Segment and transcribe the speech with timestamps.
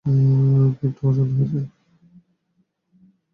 [0.77, 1.59] Gift পছন্দ হয়েছে?